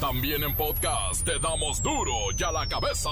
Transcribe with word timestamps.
También 0.00 0.44
en 0.44 0.54
podcast 0.54 1.24
te 1.24 1.40
damos 1.40 1.82
duro 1.82 2.12
y 2.38 2.42
a 2.44 2.52
la 2.52 2.68
cabeza. 2.68 3.10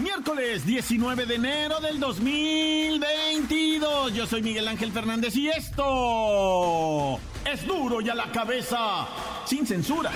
Miércoles 0.00 0.64
19 0.64 1.26
de 1.26 1.34
enero 1.34 1.78
del 1.80 2.00
2022. 2.00 4.14
Yo 4.14 4.26
soy 4.26 4.40
Miguel 4.40 4.66
Ángel 4.66 4.92
Fernández 4.92 5.36
y 5.36 5.48
esto 5.48 7.20
es 7.44 7.66
duro 7.66 8.00
y 8.00 8.08
a 8.08 8.14
la 8.14 8.32
cabeza, 8.32 9.06
sin 9.44 9.66
censura. 9.66 10.10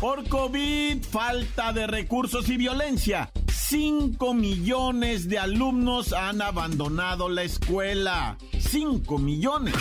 Por 0.01 0.29
COVID, 0.29 1.05
falta 1.05 1.73
de 1.73 1.87
recursos 1.87 2.49
y 2.49 2.57
violencia. 2.57 3.31
5 3.69 4.35
millones 4.35 5.29
de 5.29 5.39
alumnos 5.39 6.13
han 6.13 6.41
abandonado 6.41 7.29
la 7.29 7.43
escuela. 7.43 8.39
5 8.59 9.19
millones. 9.19 9.75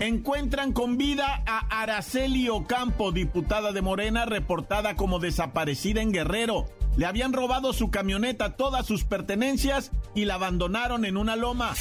Encuentran 0.00 0.72
con 0.72 0.96
vida 0.96 1.42
a 1.46 1.82
Araceli 1.82 2.48
Ocampo, 2.48 3.12
diputada 3.12 3.72
de 3.72 3.82
Morena, 3.82 4.24
reportada 4.24 4.96
como 4.96 5.18
desaparecida 5.18 6.00
en 6.00 6.10
Guerrero. 6.10 6.64
Le 6.96 7.04
habían 7.04 7.34
robado 7.34 7.74
su 7.74 7.90
camioneta, 7.90 8.56
todas 8.56 8.86
sus 8.86 9.04
pertenencias 9.04 9.90
y 10.14 10.24
la 10.24 10.36
abandonaron 10.36 11.04
en 11.04 11.18
una 11.18 11.36
loma. 11.36 11.74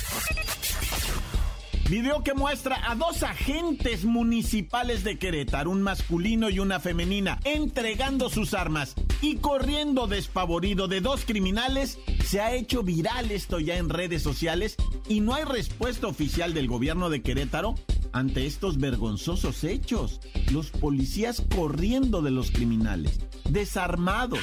Video 1.90 2.22
que 2.22 2.34
muestra 2.34 2.92
a 2.92 2.96
dos 2.96 3.24
agentes 3.24 4.04
municipales 4.04 5.06
de 5.06 5.18
Querétaro, 5.18 5.72
un 5.72 5.82
masculino 5.82 6.50
y 6.50 6.60
una 6.60 6.82
femenina, 6.82 7.40
entregando 7.46 8.30
sus 8.30 8.54
armas 8.54 8.96
y 9.22 9.38
corriendo 9.38 10.08
despavorido 10.08 10.90
de 10.90 11.00
dos 11.00 11.24
criminales. 11.24 11.98
Se 12.26 12.42
ha 12.42 12.54
hecho 12.54 12.84
viral 12.84 13.32
esto 13.32 13.62
ya 13.62 13.78
en 13.78 13.88
redes 13.88 14.22
sociales 14.22 14.76
y 15.08 15.22
no 15.22 15.36
hay 15.36 15.46
respuesta 15.46 16.08
oficial 16.08 16.54
del 16.54 16.68
gobierno 16.68 17.10
de 17.10 17.22
Querétaro 17.22 17.76
ante 18.14 18.46
estos 18.46 18.78
vergonzosos 18.78 19.64
hechos. 19.64 20.22
Los 20.52 20.72
policías 20.72 21.44
corriendo 21.56 22.22
de 22.22 22.32
los 22.32 22.52
criminales, 22.52 23.20
desarmados. 23.50 24.40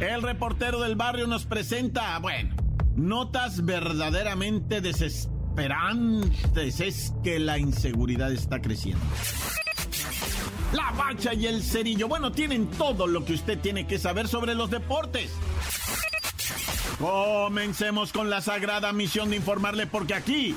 El 0.00 0.22
reportero 0.22 0.80
del 0.80 0.94
barrio 0.94 1.26
nos 1.26 1.46
presenta, 1.46 2.18
bueno, 2.18 2.54
notas 2.96 3.64
verdaderamente 3.64 4.80
desesperantes. 4.80 6.80
Es 6.80 7.14
que 7.22 7.38
la 7.38 7.58
inseguridad 7.58 8.32
está 8.32 8.60
creciendo. 8.60 9.04
La 10.72 10.90
bacha 10.92 11.32
y 11.32 11.46
el 11.46 11.62
cerillo, 11.62 12.08
bueno, 12.08 12.32
tienen 12.32 12.66
todo 12.66 13.06
lo 13.06 13.24
que 13.24 13.34
usted 13.34 13.58
tiene 13.58 13.86
que 13.86 13.98
saber 13.98 14.28
sobre 14.28 14.54
los 14.54 14.68
deportes. 14.68 15.30
Comencemos 16.98 18.12
con 18.12 18.30
la 18.30 18.40
sagrada 18.40 18.92
misión 18.92 19.30
de 19.30 19.36
informarle 19.36 19.86
porque 19.86 20.14
aquí 20.14 20.56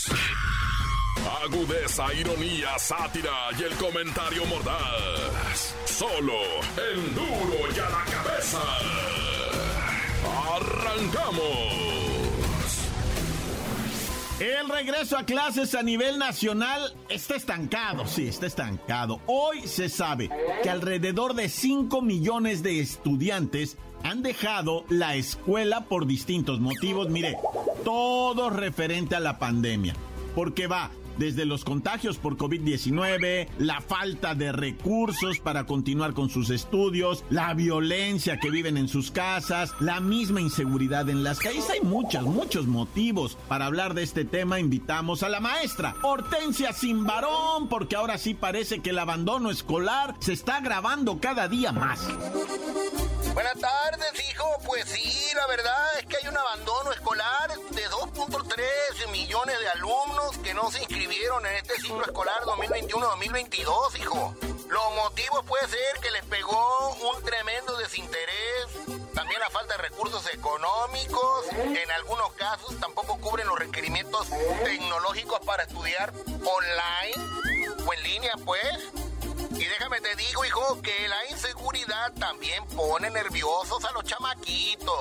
Agudeza, 1.39 2.13
ironía, 2.13 2.77
sátira 2.77 3.49
y 3.57 3.63
el 3.63 3.73
comentario 3.75 4.45
mordaz. 4.45 5.73
Solo 5.85 6.33
el 6.77 7.15
duro 7.15 7.71
y 7.73 7.79
a 7.79 7.89
la 7.89 8.05
cabeza. 8.05 8.59
¡Arrancamos! 10.55 11.91
El 14.41 14.69
regreso 14.69 15.17
a 15.17 15.23
clases 15.23 15.75
a 15.75 15.83
nivel 15.83 16.17
nacional 16.17 16.95
está 17.09 17.35
estancado, 17.35 18.07
sí, 18.07 18.27
está 18.27 18.47
estancado. 18.47 19.21
Hoy 19.27 19.67
se 19.67 19.87
sabe 19.87 20.29
que 20.63 20.69
alrededor 20.69 21.35
de 21.35 21.47
5 21.47 22.01
millones 22.01 22.63
de 22.63 22.79
estudiantes 22.79 23.77
han 24.03 24.23
dejado 24.23 24.83
la 24.89 25.15
escuela 25.15 25.81
por 25.85 26.07
distintos 26.07 26.59
motivos. 26.59 27.09
Mire, 27.09 27.37
todo 27.83 28.49
referente 28.49 29.15
a 29.15 29.19
la 29.19 29.37
pandemia. 29.37 29.93
Porque 30.33 30.65
va 30.65 30.89
desde 31.17 31.45
los 31.45 31.63
contagios 31.63 32.17
por 32.17 32.37
COVID-19, 32.37 33.47
la 33.57 33.81
falta 33.81 34.35
de 34.35 34.51
recursos 34.51 35.39
para 35.39 35.65
continuar 35.65 36.13
con 36.13 36.29
sus 36.29 36.49
estudios, 36.49 37.23
la 37.29 37.53
violencia 37.53 38.39
que 38.39 38.49
viven 38.49 38.77
en 38.77 38.87
sus 38.87 39.11
casas, 39.11 39.73
la 39.79 39.99
misma 39.99 40.41
inseguridad 40.41 41.09
en 41.09 41.23
las 41.23 41.39
calles. 41.39 41.69
Hay 41.69 41.81
muchos, 41.81 42.23
muchos 42.23 42.67
motivos 42.67 43.37
para 43.47 43.65
hablar 43.65 43.93
de 43.93 44.03
este 44.03 44.25
tema. 44.25 44.59
Invitamos 44.59 45.23
a 45.23 45.29
la 45.29 45.39
maestra 45.39 45.95
Hortensia 46.01 46.73
Simbarón, 46.73 47.67
porque 47.69 47.95
ahora 47.95 48.17
sí 48.17 48.33
parece 48.33 48.79
que 48.79 48.91
el 48.91 48.99
abandono 48.99 49.49
escolar 49.49 50.15
se 50.19 50.33
está 50.33 50.57
agravando 50.57 51.19
cada 51.19 51.47
día 51.47 51.71
más. 51.71 52.07
Buenas 53.33 53.59
tardes, 53.59 54.29
hijo. 54.29 54.45
Pues 54.65 54.85
sí, 54.89 55.33
la 55.35 55.47
verdad 55.47 55.99
es 55.99 56.05
que 56.05 56.17
hay 56.17 56.27
un 56.27 56.37
abandono 56.37 56.91
escolar 56.91 57.49
de 57.71 57.87
2.3 57.89 59.11
millones 59.11 59.59
de 59.59 59.69
alumnos 59.69 60.37
que 60.43 60.53
no 60.53 60.69
se 60.69 60.83
inscribieron 61.01 61.43
en 61.47 61.55
este 61.55 61.81
ciclo 61.81 62.03
escolar 62.03 62.39
2021-2022, 62.43 63.99
hijo. 63.99 64.35
Los 64.69 64.95
motivos 64.95 65.43
puede 65.47 65.67
ser 65.67 65.99
que 65.99 66.11
les 66.11 66.23
pegó 66.25 66.95
un 66.95 67.23
tremendo 67.23 67.75
desinterés, 67.77 68.67
también 69.15 69.39
la 69.39 69.49
falta 69.49 69.77
de 69.77 69.81
recursos 69.81 70.23
económicos, 70.31 71.47
en 71.53 71.91
algunos 71.91 72.31
casos 72.33 72.79
tampoco 72.79 73.17
cubren 73.19 73.47
los 73.47 73.57
requerimientos 73.57 74.27
tecnológicos 74.63 75.39
para 75.39 75.63
estudiar 75.63 76.13
online 76.27 77.75
o 77.83 77.93
en 77.93 78.03
línea, 78.03 78.33
pues. 78.45 79.10
Y 79.49 79.65
déjame 79.65 79.99
te 80.01 80.15
digo, 80.15 80.45
hijo, 80.45 80.81
que 80.81 81.07
la 81.07 81.29
inseguridad 81.31 82.13
también 82.13 82.63
pone 82.75 83.09
nerviosos 83.09 83.83
a 83.83 83.91
los 83.91 84.03
chamaquitos. 84.03 84.99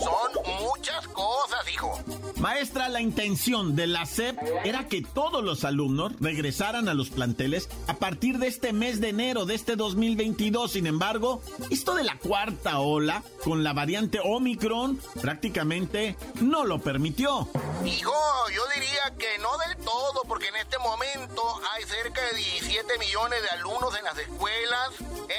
Son 0.00 0.56
muchas 0.60 1.06
cosas, 1.08 1.72
hijo. 1.72 1.98
Maestra, 2.36 2.88
la 2.88 3.00
intención 3.00 3.74
de 3.74 3.86
la 3.86 4.06
SEP 4.06 4.38
era 4.64 4.86
que 4.86 5.02
todos 5.02 5.42
los 5.42 5.64
alumnos 5.64 6.12
regresaran 6.20 6.88
a 6.88 6.94
los 6.94 7.10
planteles 7.10 7.68
a 7.86 7.94
partir 7.94 8.38
de 8.38 8.48
este 8.48 8.72
mes 8.72 9.00
de 9.00 9.10
enero 9.10 9.46
de 9.46 9.54
este 9.54 9.76
2022. 9.76 10.72
Sin 10.72 10.86
embargo, 10.86 11.42
esto 11.70 11.94
de 11.94 12.04
la 12.04 12.18
cuarta 12.18 12.80
ola 12.80 13.22
con 13.42 13.64
la 13.64 13.72
variante 13.72 14.20
Omicron 14.22 15.00
prácticamente 15.20 16.16
no 16.40 16.64
lo 16.64 16.80
permitió. 16.80 17.48
Hijo, 17.84 18.12
yo 18.54 18.62
diría 18.74 19.14
que 19.18 19.38
no 19.38 19.56
del 19.58 19.84
todo, 19.84 20.22
porque 20.28 20.48
en 20.48 20.56
este 20.56 20.78
momento 20.78 21.42
hay 21.74 21.84
cerca 21.84 22.20
de 22.22 22.36
17 22.36 22.98
millones 22.98 23.42
de 23.42 23.48
alumnos 23.50 23.63
en 23.64 24.04
las 24.04 24.18
escuelas. 24.18 24.90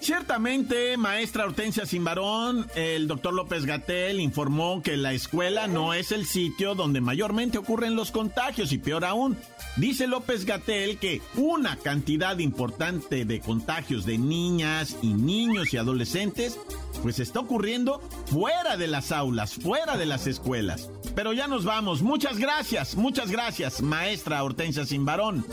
Ciertamente, 0.00 0.96
maestra 0.96 1.44
Hortensia 1.44 1.86
Simbarón, 1.86 2.70
el 2.74 3.08
doctor 3.08 3.34
López 3.34 3.64
Gatel 3.64 4.20
informó 4.26 4.82
que 4.82 4.96
la 4.96 5.12
escuela 5.12 5.66
no 5.66 5.94
es 5.94 6.12
el 6.12 6.26
sitio 6.26 6.74
donde 6.74 7.00
mayormente 7.00 7.56
ocurren 7.56 7.96
los 7.96 8.10
contagios 8.10 8.72
y 8.72 8.78
peor 8.78 9.04
aún, 9.04 9.36
dice 9.76 10.06
López 10.06 10.44
Gatel 10.44 10.98
que 10.98 11.22
una 11.36 11.76
cantidad 11.76 12.38
importante 12.38 13.24
de 13.24 13.40
contagios 13.40 14.04
de 14.04 14.18
niñas 14.18 14.96
y 15.00 15.14
niños 15.14 15.72
y 15.72 15.78
adolescentes 15.78 16.58
pues 17.02 17.18
está 17.18 17.40
ocurriendo 17.40 18.00
fuera 18.26 18.76
de 18.76 18.88
las 18.88 19.12
aulas, 19.12 19.54
fuera 19.54 19.96
de 19.96 20.06
las 20.06 20.26
escuelas. 20.26 20.90
Pero 21.14 21.32
ya 21.32 21.46
nos 21.46 21.64
vamos. 21.64 22.02
Muchas 22.02 22.38
gracias, 22.38 22.96
muchas 22.96 23.30
gracias, 23.30 23.80
maestra 23.80 24.42
Hortensia 24.42 24.84
Simbarón. 24.84 25.46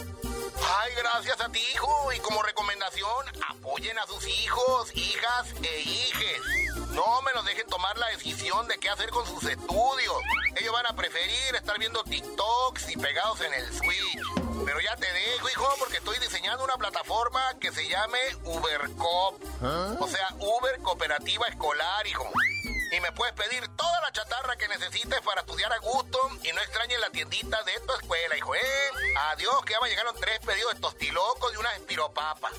Ay, 0.65 0.93
gracias 0.95 1.39
a 1.41 1.49
ti, 1.49 1.61
hijo. 1.73 2.11
Y 2.13 2.19
como 2.19 2.41
recomendación, 2.43 3.25
apoyen 3.49 3.97
a 3.99 4.07
sus 4.07 4.25
hijos, 4.27 4.95
hijas 4.95 5.53
e 5.61 5.79
hijes. 5.81 6.41
No 6.91 7.21
me 7.21 7.33
los 7.33 7.45
dejen 7.45 7.67
tomar 7.67 7.97
la 7.97 8.07
decisión 8.07 8.67
de 8.67 8.77
qué 8.77 8.89
hacer 8.89 9.09
con 9.09 9.25
sus 9.25 9.43
estudios. 9.43 10.15
Ellos 10.55 10.73
van 10.73 10.85
a 10.87 10.95
preferir 10.95 11.55
estar 11.55 11.77
viendo 11.79 12.03
TikToks 12.03 12.89
y 12.89 12.97
pegados 12.97 13.41
en 13.41 13.53
el 13.53 13.73
Switch. 13.73 14.21
Pero 14.65 14.79
ya 14.79 14.95
te 14.95 15.11
dejo, 15.11 15.49
hijo, 15.49 15.75
porque 15.79 15.97
estoy 15.97 16.17
diseñando 16.19 16.63
una 16.63 16.77
plataforma 16.77 17.41
que 17.59 17.71
se 17.71 17.87
llame 17.87 18.19
UberCop. 18.43 19.41
O 19.99 20.07
sea, 20.07 20.27
Uber 20.39 20.79
Cooperativa 20.81 21.47
Escolar, 21.47 22.07
hijo. 22.07 22.29
Y 22.95 23.01
me 23.01 23.11
puedes 23.11 23.33
pedir 23.33 23.67
toda 23.75 24.01
la 24.01 24.11
chatarra 24.11 24.55
que 24.55 24.67
necesites 24.67 25.19
para 25.21 25.41
estudiar 25.41 25.73
a 25.73 25.79
gusto 25.79 26.19
y 26.43 26.51
no 26.51 26.61
extrañes 26.61 26.99
la 26.99 27.09
tiendita 27.09 27.57
de 27.63 27.71
tu 27.87 27.93
escuela, 27.93 28.37
hijo, 28.37 28.53
¿eh? 28.53 28.59
Adiós, 29.31 29.65
que 29.65 29.73
ya 29.73 29.79
me 29.81 29.89
llegaron 29.89 30.13
tres 30.19 30.39
pedidos 30.45 30.75
de 30.75 30.79
tostilocos 30.79 31.53
y 31.53 31.57
una 31.57 31.73
espiropapas. 31.73 32.51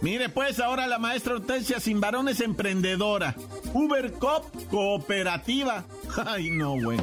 Mire, 0.00 0.30
pues 0.30 0.60
ahora 0.60 0.86
la 0.86 0.98
maestra 0.98 1.34
Hortensia 1.34 1.78
Sin 1.78 2.00
es 2.28 2.40
emprendedora. 2.40 3.34
Uber 3.74 4.12
Cop 4.14 4.46
Cooperativa. 4.70 5.84
Ay, 6.26 6.48
no, 6.50 6.80
bueno. 6.80 7.02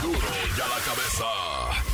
Duro 0.00 0.28
ya 0.56 0.68
la 0.68 0.78
cabeza. 0.84 1.87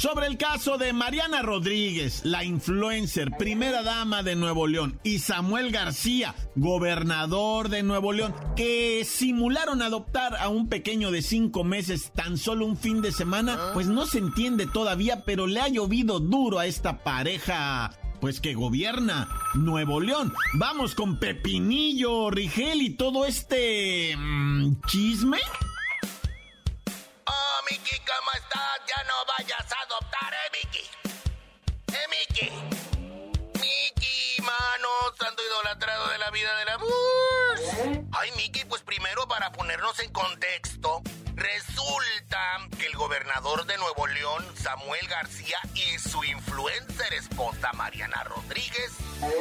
Sobre 0.00 0.28
el 0.28 0.38
caso 0.38 0.78
de 0.78 0.94
Mariana 0.94 1.42
Rodríguez, 1.42 2.22
la 2.24 2.42
influencer, 2.42 3.32
primera 3.36 3.82
dama 3.82 4.22
de 4.22 4.34
Nuevo 4.34 4.66
León, 4.66 4.98
y 5.02 5.18
Samuel 5.18 5.72
García, 5.72 6.34
gobernador 6.56 7.68
de 7.68 7.82
Nuevo 7.82 8.14
León, 8.14 8.34
que 8.56 9.04
simularon 9.04 9.82
adoptar 9.82 10.36
a 10.36 10.48
un 10.48 10.70
pequeño 10.70 11.10
de 11.10 11.20
cinco 11.20 11.64
meses 11.64 12.12
tan 12.14 12.38
solo 12.38 12.64
un 12.64 12.78
fin 12.78 13.02
de 13.02 13.12
semana, 13.12 13.72
pues 13.74 13.88
no 13.88 14.06
se 14.06 14.16
entiende 14.16 14.66
todavía, 14.66 15.26
pero 15.26 15.46
le 15.46 15.60
ha 15.60 15.68
llovido 15.68 16.18
duro 16.18 16.60
a 16.60 16.64
esta 16.64 17.04
pareja 17.04 17.92
pues 18.22 18.40
que 18.40 18.54
gobierna 18.54 19.28
Nuevo 19.52 20.00
León. 20.00 20.32
Vamos 20.54 20.94
con 20.94 21.18
Pepinillo, 21.18 22.30
Rigel 22.30 22.80
y 22.80 22.90
todo 22.90 23.26
este 23.26 24.16
mm, 24.16 24.80
chisme. 24.86 25.38
Vida 36.40 36.58
del 36.58 36.68
amor. 36.70 38.08
Ay, 38.12 38.30
Miki, 38.36 38.64
pues 38.64 38.82
primero 38.82 39.28
para 39.28 39.52
ponernos 39.52 39.98
en 40.00 40.10
contexto, 40.10 41.02
resulta 41.34 42.38
que 42.78 42.86
el 42.86 42.96
gobernador 42.96 43.66
de 43.66 43.76
Nuevo 43.76 44.06
León, 44.06 44.44
Samuel 44.54 45.06
García, 45.06 45.58
y 45.74 45.98
su 45.98 46.24
influencer 46.24 47.12
esposa, 47.12 47.72
Mariana 47.74 48.24
Rodríguez, 48.24 48.92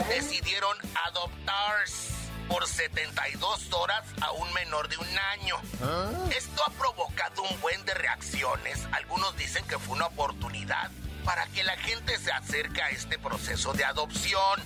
decidieron 0.09 0.75
adoptarse 1.05 2.09
por 2.49 2.67
72 2.67 3.71
horas 3.73 4.03
a 4.21 4.31
un 4.31 4.51
menor 4.53 4.89
de 4.89 4.97
un 4.97 5.19
año. 5.19 5.55
Esto 6.35 6.63
ha 6.65 6.71
provocado 6.71 7.43
un 7.43 7.61
buen 7.61 7.85
de 7.85 7.93
reacciones. 7.93 8.87
Algunos 8.91 9.37
dicen 9.37 9.65
que 9.67 9.79
fue 9.79 9.95
una 9.95 10.07
oportunidad 10.07 10.91
para 11.23 11.45
que 11.47 11.63
la 11.63 11.77
gente 11.77 12.17
se 12.17 12.31
acerque 12.31 12.81
a 12.81 12.89
este 12.89 13.19
proceso 13.19 13.71
de 13.73 13.85
adopción. 13.85 14.59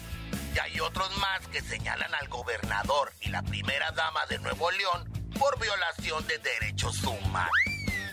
Y 0.56 0.60
hay 0.60 0.80
otros 0.80 1.10
más 1.18 1.48
que 1.48 1.62
señalan 1.62 2.14
al 2.14 2.28
gobernador 2.28 3.12
y 3.22 3.30
la 3.30 3.42
primera 3.44 3.92
dama 3.92 4.22
de 4.30 4.40
Nuevo 4.40 4.70
León 4.72 5.10
por 5.40 5.60
violación 5.60 6.26
de 6.28 6.38
derechos 6.38 7.04
humanos. 7.04 7.52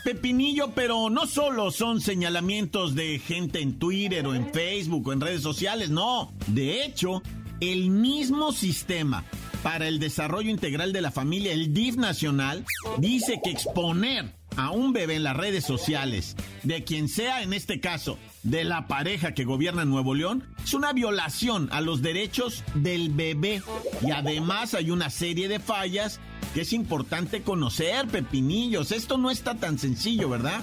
Pepinillo, 0.04 0.72
pero 0.74 1.10
no 1.10 1.26
solo 1.26 1.70
son 1.70 2.00
señalamientos 2.00 2.94
de 2.94 3.18
gente 3.18 3.60
en 3.60 3.78
Twitter 3.78 4.26
o 4.26 4.34
en 4.34 4.52
Facebook 4.52 5.08
o 5.08 5.12
en 5.12 5.20
redes 5.20 5.42
sociales, 5.42 5.90
no. 5.90 6.32
De 6.46 6.82
hecho, 6.84 7.22
el 7.60 7.90
mismo 7.90 8.52
sistema 8.52 9.24
para 9.62 9.86
el 9.86 9.98
Desarrollo 9.98 10.48
Integral 10.48 10.92
de 10.94 11.02
la 11.02 11.10
Familia, 11.10 11.52
el 11.52 11.74
DIF 11.74 11.96
Nacional, 11.96 12.64
dice 12.96 13.40
que 13.44 13.50
exponer 13.50 14.32
a 14.56 14.70
un 14.70 14.92
bebé 14.92 15.16
en 15.16 15.22
las 15.22 15.36
redes 15.36 15.64
sociales, 15.64 16.36
de 16.62 16.82
quien 16.84 17.08
sea 17.08 17.42
en 17.42 17.52
este 17.52 17.80
caso, 17.80 18.18
de 18.42 18.64
la 18.64 18.86
pareja 18.86 19.34
que 19.34 19.44
gobierna 19.44 19.84
Nuevo 19.84 20.14
León, 20.14 20.54
es 20.62 20.74
una 20.74 20.92
violación 20.92 21.68
a 21.72 21.80
los 21.80 22.02
derechos 22.02 22.64
del 22.74 23.10
bebé. 23.10 23.62
Y 24.02 24.10
además 24.12 24.74
hay 24.74 24.90
una 24.90 25.10
serie 25.10 25.48
de 25.48 25.60
fallas 25.60 26.20
que 26.54 26.62
es 26.62 26.72
importante 26.72 27.42
conocer, 27.42 28.08
Pepinillos. 28.08 28.92
Esto 28.92 29.18
no 29.18 29.30
está 29.30 29.54
tan 29.54 29.78
sencillo, 29.78 30.28
¿verdad? 30.28 30.60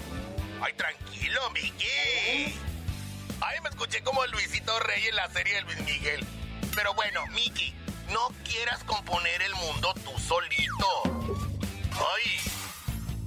Ay, 0.61 0.73
tranquilo, 0.73 1.39
Miki. 1.53 2.53
Ay, 3.39 3.57
me 3.61 3.69
escuché 3.69 4.01
como 4.01 4.25
Luisito 4.27 4.77
Rey 4.79 5.03
en 5.09 5.15
la 5.15 5.29
serie 5.29 5.55
de 5.55 5.61
Luis 5.61 5.79
Miguel. 5.85 6.25
Pero 6.75 6.93
bueno, 6.95 7.21
Miki, 7.33 7.73
no 8.11 8.33
quieras 8.43 8.83
componer 8.83 9.41
el 9.41 9.53
mundo 9.55 9.93
tú 10.03 10.11
solito. 10.19 10.87
Ay, 11.93 12.46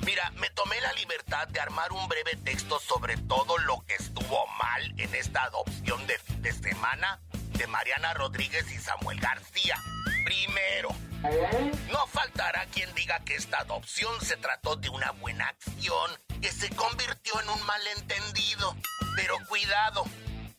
mira, 0.04 0.30
me 0.36 0.50
tomé 0.50 0.80
la 0.80 0.92
libertad 0.94 1.48
de 1.48 1.60
armar 1.60 1.92
un 1.92 2.08
breve 2.08 2.36
texto 2.36 2.78
sobre 2.78 3.16
todo 3.16 3.58
lo 3.58 3.84
que 3.86 3.94
estuvo 3.94 4.46
mal 4.58 4.94
en 4.98 5.14
esta 5.14 5.44
adopción 5.44 6.06
de 6.06 6.18
fin 6.18 6.42
de 6.42 6.52
semana 6.52 7.20
de 7.52 7.66
Mariana 7.66 8.14
Rodríguez 8.14 8.70
y 8.70 8.78
Samuel 8.78 9.20
García. 9.20 9.76
Primero, 10.24 10.90
no 11.90 12.06
faltará 12.06 12.66
quien 12.66 12.92
diga 12.94 13.20
que 13.20 13.34
esta 13.34 13.58
adopción 13.58 14.18
se 14.20 14.36
trató 14.36 14.76
de 14.76 14.88
una 14.88 15.10
buena 15.12 15.48
acción 15.48 16.10
que 16.40 16.50
se 16.50 16.70
convirtió 16.70 17.40
en 17.40 17.50
un 17.50 17.66
malentendido. 17.66 18.74
Pero 19.16 19.36
cuidado, 19.48 20.04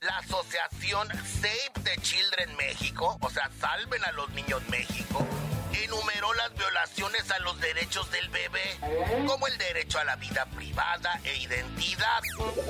la 0.01 0.17
asociación 0.17 1.07
Save 1.25 1.83
the 1.83 1.97
Children 2.01 2.55
México, 2.55 3.17
o 3.21 3.29
sea, 3.29 3.49
Salven 3.59 4.03
a 4.05 4.11
los 4.11 4.29
Niños 4.31 4.61
México, 4.69 5.25
enumeró 5.73 6.33
las 6.33 6.53
violaciones 6.53 7.29
a 7.31 7.39
los 7.39 7.59
derechos 7.59 8.09
del 8.11 8.27
bebé, 8.29 8.79
como 9.25 9.47
el 9.47 9.57
derecho 9.57 9.99
a 9.99 10.03
la 10.03 10.15
vida 10.15 10.45
privada 10.45 11.19
e 11.23 11.35
identidad, 11.37 12.21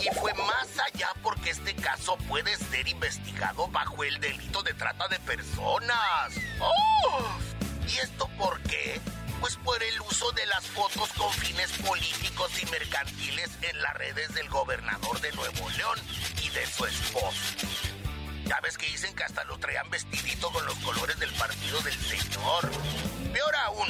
y 0.01 0.13
fue 0.15 0.34
más 0.34 0.67
allá 0.91 1.10
porque 1.22 1.51
este 1.51 1.75
caso 1.75 2.17
puede 2.27 2.55
ser 2.58 2.88
investigado 2.88 3.67
bajo 3.67 4.03
el 4.03 4.20
delito 4.20 4.63
de 4.63 4.74
trata 4.74 5.08
de 5.08 5.20
personas. 5.20 6.34
¡Oh! 6.60 7.38
¿Y 7.88 7.98
esto 7.98 8.27
por 8.38 8.62
qué? 8.63 9.00
Pues 9.39 9.55
por 9.58 9.81
el 9.81 10.01
uso 10.01 10.31
de 10.34 10.46
las 10.46 10.65
fotos 10.67 11.12
con 11.13 11.31
fines 11.34 11.72
políticos 11.79 12.51
y 12.62 12.65
mercantiles 12.67 13.50
en 13.62 13.81
las 13.81 13.93
redes 13.96 14.34
del 14.36 14.48
gobernador 14.50 15.20
de 15.20 15.31
Nuevo 15.31 15.70
León 15.72 16.00
y 16.43 16.50
de 16.50 16.65
su 16.67 16.86
esposo. 16.86 18.00
Ya 18.51 18.60
ves 18.60 18.77
que 18.77 18.86
dicen 18.86 19.15
que 19.15 19.24
hasta 19.24 19.46
lo 19.46 19.58
traían 19.60 19.89
vestidito 19.89 20.51
con 20.51 20.65
los 20.65 20.75
colores 20.79 21.17
del 21.20 21.31
partido 21.36 21.79
del 21.84 21.98
señor. 21.98 22.70
Peor 23.31 23.55
aún, 23.55 23.88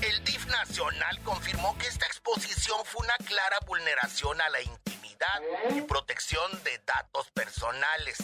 el 0.00 0.24
DIF 0.24 0.46
nacional 0.46 1.20
confirmó 1.24 1.76
que 1.76 1.88
esta 1.88 2.06
exposición 2.06 2.80
fue 2.86 3.04
una 3.04 3.14
clara 3.26 3.58
vulneración 3.66 4.40
a 4.40 4.48
la 4.48 4.62
intimidad 4.62 5.42
y 5.76 5.82
protección 5.82 6.50
de 6.64 6.80
datos 6.86 7.30
personales 7.32 8.16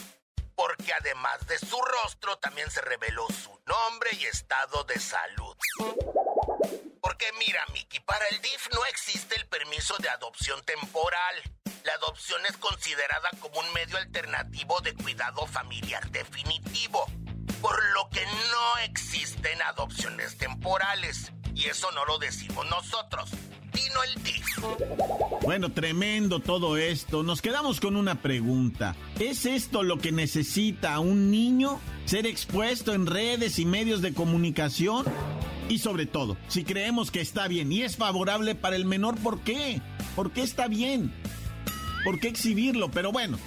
porque 0.55 0.91
además 0.95 1.47
de 1.49 1.59
su 1.59 1.79
rostro 1.83 2.39
también 2.39 2.71
se 2.71 2.81
reveló 2.81 3.27
su 3.29 3.51
nombre 3.67 4.09
y 4.19 4.25
estado 4.25 4.85
de 4.85 4.99
salud. 4.99 5.55
Porque 7.03 7.31
mira, 7.41 7.63
Miki, 7.75 8.01
para 8.01 8.27
el 8.29 8.41
DIF 8.41 8.69
no 8.73 8.87
existe 8.87 9.37
el 9.37 9.47
permiso 9.49 9.99
de 9.99 10.09
adopción 10.09 10.63
temporal. 10.63 11.43
La 11.85 11.93
adopción 11.93 12.41
es 12.49 12.57
considerada 12.57 13.29
como 13.41 13.61
un 13.61 13.71
medio 13.75 13.99
alternativo 13.99 14.81
de 14.81 14.95
cuidado 14.95 15.47
familiar 15.47 16.11
definitivo, 16.11 17.05
por 17.61 17.77
lo 17.93 18.09
que 18.09 18.25
no 18.25 18.85
existen 18.85 19.61
adopciones 19.61 20.39
temporales. 20.39 21.31
Y 21.55 21.65
eso 21.67 21.91
no 21.93 22.07
lo 22.07 22.17
decimos 22.17 22.65
nosotros, 22.71 23.29
vino 23.75 24.03
el 24.03 24.23
DIF. 24.23 24.45
Bueno, 25.43 25.73
tremendo 25.73 26.41
todo 26.41 26.79
esto. 26.79 27.23
Nos 27.23 27.43
quedamos 27.43 27.81
con 27.81 27.97
una 27.97 28.23
pregunta. 28.23 28.97
¿Es 29.21 29.45
esto 29.45 29.83
lo 29.83 29.99
que 29.99 30.11
necesita 30.11 30.99
un 31.01 31.31
niño? 31.31 31.83
¿Ser 32.07 32.27
expuesto 32.27 32.95
en 32.95 33.07
redes 33.07 33.59
y 33.59 33.67
medios 33.67 34.01
de 34.01 34.15
comunicación? 34.15 35.05
Y 35.69 35.81
sobre 35.81 36.07
todo, 36.07 36.39
si 36.49 36.65
creemos 36.65 37.11
que 37.11 37.21
está 37.21 37.47
bien 37.47 37.71
y 37.71 37.83
es 37.83 37.99
favorable 37.99 38.55
para 38.55 38.77
el 38.77 38.87
menor, 38.87 39.19
¿por 39.19 39.41
qué? 39.41 39.83
¿Por 40.17 40.33
qué 40.33 40.43
está 40.43 40.67
bien? 40.67 41.13
¿Por 42.05 42.21
qué 42.21 42.29
exhibirlo? 42.29 42.91
Pero 42.91 43.11
bueno. 43.13 43.39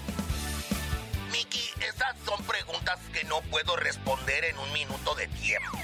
Miki, 1.32 1.70
esas 1.80 2.16
son 2.26 2.44
preguntas 2.44 3.00
que 3.14 3.24
no 3.26 3.42
puedo 3.44 3.76
responder 3.76 4.46
en 4.46 4.58
un 4.58 4.74
minuto 4.74 5.14
de 5.14 5.28
tiempo. 5.28 5.78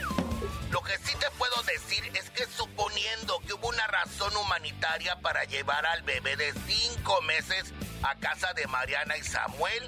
Lo 0.71 0.81
que 0.81 0.97
sí 0.97 1.13
te 1.19 1.29
puedo 1.37 1.61
decir 1.63 2.03
es 2.15 2.31
que 2.31 2.47
suponiendo 2.47 3.39
que 3.45 3.53
hubo 3.53 3.69
una 3.69 3.85
razón 3.85 4.35
humanitaria 4.35 5.15
para 5.21 5.43
llevar 5.43 5.85
al 5.85 6.01
bebé 6.01 6.35
de 6.35 6.51
cinco 6.67 7.21
meses 7.21 7.71
a 8.01 8.15
casa 8.15 8.51
de 8.53 8.65
Mariana 8.65 9.17
y 9.17 9.23
Samuel, 9.23 9.87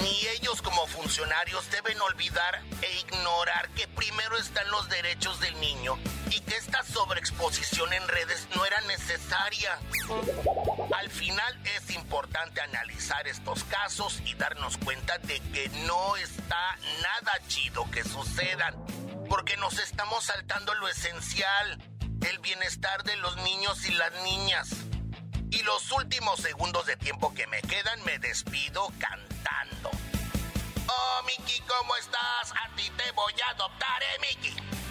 ni 0.00 0.26
ellos 0.38 0.62
como 0.62 0.86
funcionarios 0.86 1.68
deben 1.72 2.00
olvidar 2.02 2.62
e 2.82 3.00
ignorar 3.00 3.68
que 3.70 3.88
primero 3.88 4.38
están 4.38 4.70
los 4.70 4.88
derechos 4.88 5.40
del 5.40 5.58
niño 5.58 5.98
y 6.34 6.40
que 6.40 6.56
esta 6.56 6.82
sobreexposición 6.84 7.92
en 7.92 8.08
redes 8.08 8.48
no 8.54 8.64
era 8.64 8.80
necesaria. 8.82 9.78
Al 10.94 11.10
final 11.10 11.60
es 11.64 11.90
importante 11.90 12.60
analizar 12.60 13.26
estos 13.26 13.64
casos 13.64 14.20
y 14.24 14.34
darnos 14.34 14.78
cuenta 14.78 15.18
de 15.18 15.40
que 15.40 15.68
no 15.86 16.16
está 16.16 16.78
nada 17.02 17.32
chido 17.48 17.90
que 17.90 18.02
sucedan, 18.04 18.74
porque 19.28 19.56
nos 19.58 19.78
estamos 19.78 20.24
saltando 20.24 20.74
lo 20.74 20.88
esencial, 20.88 21.78
el 22.26 22.38
bienestar 22.38 23.02
de 23.04 23.16
los 23.16 23.36
niños 23.38 23.84
y 23.84 23.92
las 23.92 24.12
niñas. 24.22 24.70
Y 25.50 25.62
los 25.64 25.92
últimos 25.92 26.40
segundos 26.40 26.86
de 26.86 26.96
tiempo 26.96 27.34
que 27.34 27.46
me 27.46 27.60
quedan 27.60 28.02
me 28.04 28.18
despido 28.18 28.90
cantando. 28.98 29.90
Oh, 30.86 31.22
Miki, 31.26 31.60
¿cómo 31.60 31.94
estás? 31.96 32.52
A 32.52 32.74
ti 32.74 32.90
te 32.96 33.10
voy 33.12 33.34
a 33.46 33.50
adoptar, 33.50 34.02
eh, 34.02 34.18
Miki. 34.20 34.81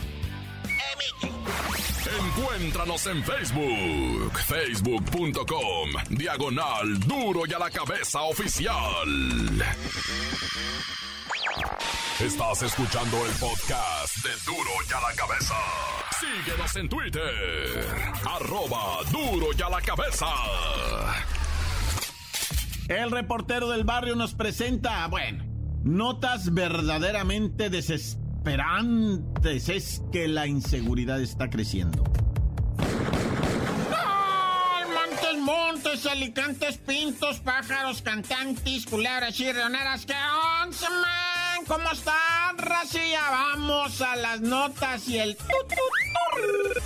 Encuéntranos 2.19 3.07
en 3.07 3.23
Facebook, 3.23 4.39
facebook.com, 4.47 5.89
diagonal 6.09 6.99
duro 7.01 7.43
y 7.47 7.53
a 7.53 7.59
la 7.59 7.69
cabeza 7.69 8.21
oficial. 8.21 9.07
Estás 12.19 12.61
escuchando 12.63 13.25
el 13.25 13.31
podcast 13.33 14.15
de 14.23 14.29
Duro 14.45 14.69
y 14.87 14.93
a 14.93 15.01
la 15.01 15.15
cabeza. 15.15 15.55
Síguenos 16.19 16.75
en 16.75 16.89
Twitter, 16.89 17.85
arroba 18.29 18.99
duro 19.11 19.47
y 19.57 19.61
a 19.61 19.69
la 19.69 19.81
cabeza. 19.81 20.27
El 22.87 23.09
reportero 23.11 23.69
del 23.69 23.83
barrio 23.83 24.15
nos 24.15 24.35
presenta, 24.35 25.07
bueno, 25.07 25.43
notas 25.83 26.53
verdaderamente 26.53 27.69
desesperantes. 28.43 29.69
Es 29.69 30.01
que 30.11 30.27
la 30.27 30.47
inseguridad 30.47 31.21
está 31.21 31.49
creciendo. 31.49 32.03
Montes, 35.39 36.05
alicantes, 36.05 36.77
pintos, 36.77 37.39
pájaros, 37.39 38.01
cantantes, 38.03 38.85
culebras 38.85 39.39
y 39.39 39.51
rioneras. 39.51 40.05
¿Qué 40.05 40.13
once, 40.63 40.85
man? 40.87 41.65
¿Cómo 41.67 41.91
están, 41.91 42.57
racilla? 42.57 43.21
Vamos 43.31 44.01
a 44.01 44.15
las 44.17 44.41
notas 44.41 45.07
y 45.07 45.17
el... 45.17 45.37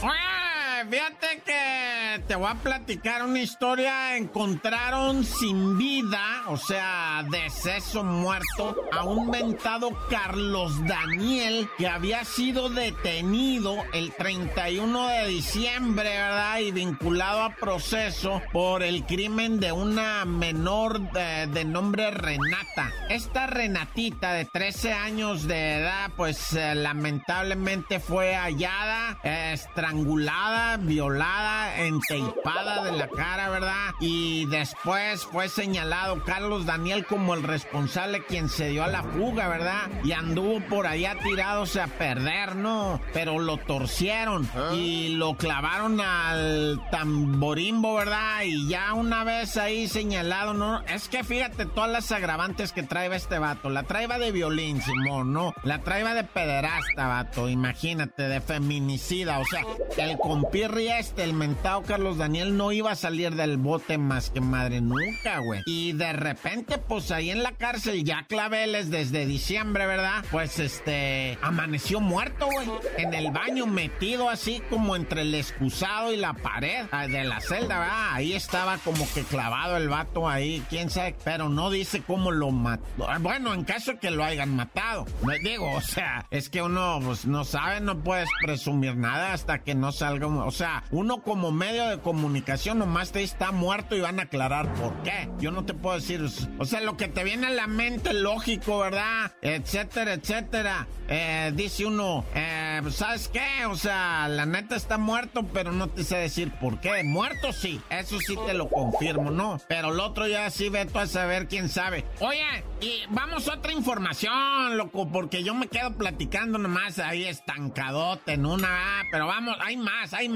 Oye, 0.01 0.44
fíjate 0.89 1.41
que 1.45 2.23
te 2.27 2.35
voy 2.35 2.47
a 2.49 2.55
platicar 2.55 3.23
una 3.23 3.39
historia. 3.39 4.17
Encontraron 4.17 5.23
sin 5.23 5.77
vida, 5.77 6.43
o 6.47 6.57
sea, 6.57 7.25
deceso 7.29 8.03
muerto, 8.03 8.75
a 8.91 9.03
un 9.03 9.29
mentado 9.29 9.89
Carlos 10.09 10.73
Daniel 10.85 11.67
que 11.77 11.87
había 11.87 12.23
sido 12.23 12.69
detenido 12.69 13.75
el 13.93 14.11
31 14.13 15.07
de 15.07 15.27
diciembre, 15.27 16.09
¿verdad? 16.09 16.59
Y 16.59 16.71
vinculado 16.71 17.43
a 17.43 17.55
proceso 17.55 18.41
por 18.51 18.83
el 18.83 19.05
crimen 19.05 19.59
de 19.59 19.71
una 19.71 20.25
menor 20.25 21.11
de, 21.11 21.47
de 21.47 21.65
nombre 21.65 22.11
Renata. 22.11 22.91
Esta 23.09 23.47
Renatita 23.47 24.33
de 24.33 24.45
13 24.45 24.93
años 24.93 25.47
de 25.47 25.79
edad, 25.79 26.09
pues 26.15 26.53
eh, 26.53 26.75
lamentablemente 26.75 27.99
fue 27.99 28.35
hallada, 28.35 29.19
eh, 29.23 29.51
estrangulada, 29.53 30.74
violada, 30.77 31.81
enteipada 31.81 32.83
de 32.83 32.91
la 32.91 33.07
cara, 33.07 33.49
¿verdad? 33.49 33.93
Y 33.99 34.45
después 34.47 35.25
fue 35.25 35.49
señalado 35.49 36.23
Carlos 36.23 36.65
Daniel 36.65 37.05
como 37.05 37.33
el 37.33 37.43
responsable 37.43 38.25
quien 38.25 38.49
se 38.49 38.69
dio 38.69 38.83
a 38.83 38.87
la 38.87 39.03
fuga, 39.03 39.47
¿verdad? 39.47 39.89
Y 40.03 40.11
anduvo 40.11 40.59
por 40.67 40.87
allá 40.87 41.15
tirándose 41.23 41.81
a 41.81 41.87
perder, 41.87 42.55
¿no? 42.55 43.01
Pero 43.13 43.39
lo 43.39 43.57
torcieron 43.57 44.49
y 44.73 45.15
lo 45.15 45.35
clavaron 45.35 46.01
al 46.01 46.81
tamborimbo, 46.91 47.95
¿verdad? 47.95 48.43
Y 48.43 48.67
ya 48.67 48.93
una 48.93 49.23
vez 49.23 49.57
ahí 49.57 49.87
señalado, 49.87 50.53
¿no? 50.53 50.81
Es 50.81 51.07
que 51.07 51.23
fíjate 51.23 51.65
todas 51.65 51.89
las 51.89 52.11
agravantes 52.11 52.71
que 52.71 52.83
trae 52.83 53.05
este 53.15 53.39
vato. 53.39 53.69
La 53.69 53.83
traeba 53.83 54.17
de 54.17 54.31
violín, 54.31 54.81
Simón, 54.81 55.33
¿no? 55.33 55.53
La 55.63 55.79
traeba 55.79 56.13
de 56.13 56.23
pederasta, 56.23 57.07
vato. 57.07 57.49
Imagínate, 57.49 58.23
de 58.23 58.41
feminicida. 58.41 59.39
O 59.39 59.45
sea, 59.45 59.61
el 59.97 60.17
compirri 60.65 60.87
este, 60.87 61.23
el 61.23 61.33
mentado 61.33 61.83
Carlos 61.83 62.17
Daniel, 62.17 62.57
no 62.57 62.71
iba 62.71 62.91
a 62.91 62.95
salir 62.95 63.35
del 63.35 63.57
bote 63.57 63.97
más 63.97 64.29
que 64.29 64.41
madre 64.41 64.81
nunca, 64.81 65.39
güey. 65.39 65.61
Y 65.65 65.93
de 65.93 66.13
repente, 66.13 66.77
pues 66.77 67.11
ahí 67.11 67.29
en 67.29 67.43
la 67.43 67.51
cárcel, 67.51 68.03
ya 68.03 68.25
claveles 68.27 68.89
desde 68.89 69.25
diciembre, 69.25 69.85
¿verdad? 69.85 70.23
Pues 70.31 70.59
este, 70.59 71.37
amaneció 71.41 71.99
muerto, 71.99 72.47
güey. 72.47 72.67
En 72.97 73.13
el 73.13 73.31
baño, 73.31 73.67
metido 73.67 74.29
así 74.29 74.61
como 74.69 74.95
entre 74.95 75.21
el 75.21 75.35
excusado 75.35 76.11
y 76.11 76.17
la 76.17 76.33
pared 76.33 76.87
ah, 76.91 77.07
de 77.07 77.23
la 77.23 77.41
celda, 77.41 77.79
¿verdad? 77.79 78.13
Ahí 78.13 78.33
estaba 78.33 78.77
como 78.79 79.07
que 79.13 79.21
clavado 79.23 79.77
el 79.77 79.89
vato 79.89 80.27
ahí, 80.27 80.63
quién 80.69 80.89
sabe, 80.89 81.15
pero 81.23 81.49
no 81.49 81.69
dice 81.69 82.01
cómo 82.01 82.31
lo 82.31 82.51
mató. 82.51 83.07
Bueno, 83.19 83.53
en 83.53 83.65
caso 83.65 83.99
que 83.99 84.09
lo 84.09 84.23
hayan 84.23 84.55
matado. 84.55 85.05
Me 85.23 85.37
digo, 85.39 85.71
o 85.71 85.81
sea, 85.81 86.25
es 86.31 86.49
que 86.49 86.61
uno 86.61 86.99
pues 87.03 87.25
no 87.25 87.43
sabe, 87.43 87.81
no 87.81 87.99
puedes 87.99 88.29
presumir 88.43 88.95
nada 88.95 89.33
hasta 89.33 89.59
que 89.59 89.75
no 89.75 89.91
salga, 89.91 90.27
o 90.27 90.51
sea, 90.55 90.83
uno 90.91 91.21
como 91.21 91.51
medio 91.51 91.87
de 91.87 91.99
comunicación 91.99 92.79
nomás 92.79 93.11
te 93.11 93.23
está 93.23 93.51
muerto 93.51 93.95
y 93.95 94.01
van 94.01 94.19
a 94.19 94.23
aclarar 94.23 94.73
por 94.75 94.93
qué. 95.03 95.29
Yo 95.39 95.51
no 95.51 95.65
te 95.65 95.73
puedo 95.73 95.95
decir, 95.95 96.25
o 96.57 96.65
sea, 96.65 96.81
lo 96.81 96.97
que 96.97 97.07
te 97.07 97.23
viene 97.23 97.47
a 97.47 97.51
la 97.51 97.67
mente, 97.67 98.13
lógico, 98.13 98.79
¿verdad? 98.79 99.33
Etcétera, 99.41 100.13
etcétera. 100.13 100.87
Eh, 101.07 101.51
dice 101.53 101.85
uno, 101.85 102.25
eh, 102.33 102.81
¿sabes 102.89 103.27
qué? 103.27 103.65
O 103.67 103.75
sea, 103.75 104.27
la 104.27 104.45
neta 104.45 104.75
está 104.75 104.97
muerto, 104.97 105.45
pero 105.53 105.71
no 105.71 105.87
te 105.87 106.03
sé 106.03 106.17
decir 106.17 106.51
por 106.53 106.79
qué. 106.79 107.03
Muerto 107.03 107.53
sí, 107.53 107.79
eso 107.89 108.17
sí 108.19 108.35
te 108.47 108.53
lo 108.53 108.69
confirmo, 108.69 109.29
¿no? 109.29 109.59
Pero 109.67 109.93
el 109.93 109.99
otro 109.99 110.27
ya 110.27 110.49
sí 110.49 110.69
veto 110.69 110.99
a 110.99 111.07
saber 111.07 111.47
quién 111.47 111.69
sabe. 111.69 112.05
Oye, 112.19 112.43
y 112.81 113.03
vamos 113.09 113.47
a 113.47 113.55
otra 113.55 113.71
información, 113.71 114.77
loco, 114.77 115.07
porque 115.11 115.43
yo 115.43 115.53
me 115.53 115.67
quedo 115.67 115.95
platicando 115.95 116.57
nomás 116.57 116.99
ahí 116.99 117.25
estancadote 117.25 118.33
en 118.33 118.45
una, 118.45 118.67
ah, 118.69 119.03
pero 119.11 119.27
vamos, 119.27 119.55
hay 119.61 119.77
más, 119.77 120.13
hay 120.13 120.29
más. 120.29 120.34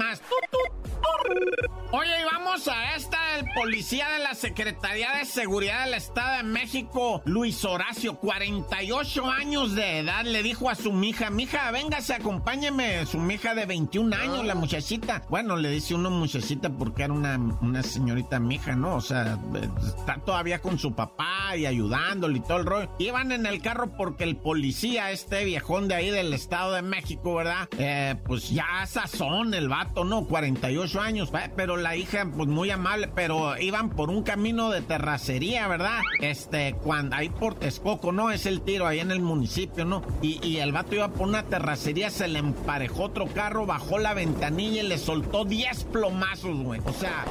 Oye, 1.92 2.20
y 2.20 2.24
vamos 2.24 2.68
a 2.68 2.94
esta, 2.94 3.38
el 3.38 3.46
policía 3.52 4.08
de 4.10 4.20
la 4.20 4.34
Secretaría 4.34 5.16
de 5.18 5.24
Seguridad 5.24 5.84
del 5.84 5.94
Estado 5.94 6.36
de 6.36 6.42
México, 6.44 7.20
Luis 7.24 7.64
Horacio, 7.64 8.14
48 8.14 9.28
años 9.28 9.74
de 9.74 9.98
edad, 9.98 10.24
le 10.24 10.44
dijo 10.44 10.70
a 10.70 10.76
su 10.76 10.92
mija, 10.92 11.30
mija, 11.30 11.68
véngase, 11.72 12.14
acompáñeme, 12.14 13.04
su 13.06 13.18
mija 13.18 13.56
de 13.56 13.66
21 13.66 14.14
años, 14.14 14.44
la 14.44 14.54
muchachita. 14.54 15.24
Bueno, 15.28 15.56
le 15.56 15.68
dice 15.68 15.96
uno 15.96 16.10
muchachita 16.10 16.70
porque 16.70 17.02
era 17.02 17.12
una, 17.12 17.36
una 17.60 17.82
señorita 17.82 18.38
mija, 18.38 18.76
¿no? 18.76 18.94
O 18.94 19.00
sea, 19.00 19.36
está 19.84 20.20
todavía 20.24 20.60
con 20.60 20.78
su 20.78 20.94
papá 20.94 21.56
y 21.56 21.66
ayudándole 21.66 22.38
y 22.38 22.40
todo 22.40 22.58
el 22.58 22.66
rollo. 22.66 22.94
Iban 23.00 23.32
en 23.32 23.46
el 23.46 23.60
carro 23.62 23.96
porque 23.96 24.22
el 24.22 24.36
policía, 24.36 25.10
este 25.10 25.44
viejón 25.44 25.88
de 25.88 25.96
ahí 25.96 26.10
del 26.10 26.32
Estado 26.32 26.72
de 26.72 26.82
México, 26.82 27.34
¿verdad? 27.34 27.68
Eh, 27.78 28.14
pues 28.24 28.50
ya 28.50 28.86
sazón 28.86 29.54
el 29.54 29.68
vato, 29.68 29.89
¿no? 29.94 30.24
48 30.24 31.00
años, 31.00 31.30
pero 31.56 31.76
la 31.76 31.96
hija, 31.96 32.26
pues 32.36 32.48
muy 32.48 32.70
amable, 32.70 33.08
pero 33.14 33.58
iban 33.58 33.90
por 33.90 34.10
un 34.10 34.22
camino 34.22 34.70
de 34.70 34.82
terracería, 34.82 35.68
¿verdad? 35.68 36.00
Este, 36.20 36.74
cuando 36.74 37.16
ahí 37.16 37.28
por 37.28 37.54
Texcoco, 37.54 38.12
¿no? 38.12 38.30
Es 38.30 38.46
el 38.46 38.62
tiro 38.62 38.86
ahí 38.86 39.00
en 39.00 39.10
el 39.10 39.20
municipio, 39.20 39.84
¿no? 39.84 40.02
Y, 40.22 40.44
y 40.46 40.58
el 40.58 40.72
vato 40.72 40.94
iba 40.94 41.08
por 41.08 41.28
una 41.28 41.44
terracería, 41.44 42.10
se 42.10 42.28
le 42.28 42.38
emparejó 42.38 43.04
otro 43.04 43.26
carro, 43.26 43.66
bajó 43.66 43.98
la 43.98 44.14
ventanilla 44.14 44.82
y 44.82 44.86
le 44.86 44.98
soltó 44.98 45.44
10 45.44 45.84
plomazos, 45.84 46.56
güey. 46.58 46.80
O 46.84 46.92
sea, 46.92 47.24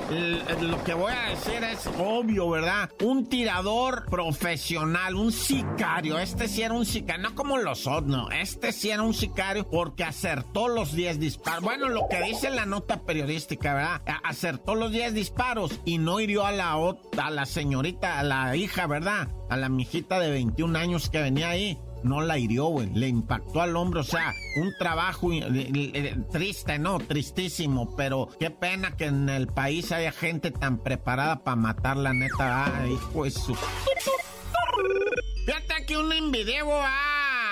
lo 0.62 0.84
que 0.84 0.94
voy 0.94 1.14
a 1.14 1.30
decir 1.30 1.64
es 1.64 1.88
obvio, 1.98 2.50
¿verdad? 2.50 2.90
Un 3.04 3.28
tirador 3.28 4.06
profesional, 4.10 5.16
un 5.16 5.32
sicario. 5.32 6.20
Este 6.20 6.48
sí 6.48 6.62
era 6.62 6.74
un 6.74 6.86
sicario, 6.86 7.30
no 7.30 7.36
como 7.36 7.58
los 7.58 7.88
otros, 7.88 8.06
no. 8.06 8.32
Este 8.32 8.72
sí 8.72 8.90
era 8.90 9.04
un 9.04 9.14
sicario 9.14 9.68
porque 9.68 10.04
acertó 10.04 10.68
los 10.68 10.94
10 10.94 11.20
disparos. 11.20 11.64
Bueno, 11.64 11.90
lo 11.90 12.08
que 12.10 12.22
dice 12.24 12.49
la 12.52 12.66
nota 12.66 13.02
periodística, 13.02 13.74
¿verdad? 13.74 14.02
Acertó 14.24 14.76
los 14.76 14.92
10 14.92 15.14
disparos 15.14 15.80
y 15.86 15.98
no 15.98 16.20
hirió 16.20 16.46
a 16.46 16.52
la, 16.52 16.74
a 16.74 17.30
la 17.30 17.46
señorita, 17.46 18.20
a 18.20 18.24
la 18.24 18.56
hija, 18.56 18.88
¿verdad? 18.88 19.30
A 19.50 19.58
la 19.58 19.70
mijita 19.70 20.20
de 20.20 20.32
21 20.32 20.78
años 20.78 21.10
que 21.10 21.22
venía 21.22 21.50
ahí 21.50 21.80
no 22.04 22.22
la 22.22 22.38
hirió, 22.38 22.66
güey. 22.66 22.90
Le 22.94 23.08
impactó 23.08 23.62
al 23.62 23.76
hombro. 23.76 24.02
O 24.02 24.04
sea, 24.04 24.34
un 24.58 24.74
trabajo 24.78 25.30
triste, 26.32 26.80
¿no? 26.80 27.00
Tristísimo. 27.00 27.96
Pero 27.96 28.30
qué 28.40 28.50
pena 28.50 28.96
que 28.96 29.06
en 29.06 29.30
el 29.30 29.48
país 29.48 29.92
haya 29.92 30.12
gente 30.12 30.52
tan 30.52 30.80
preparada 30.80 31.44
para 31.44 31.56
matar 31.56 31.98
la 31.98 32.14
neta. 32.14 32.82
Ay, 32.82 32.94
hijo 32.94 33.24
de 33.24 33.32
su. 33.32 33.56
Fíjate 35.46 35.86
que 35.88 35.98
un 35.98 36.32
video, 36.32 36.70
ah, 36.72 37.09